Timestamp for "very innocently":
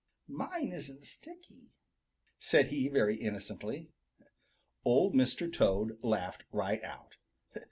2.89-3.91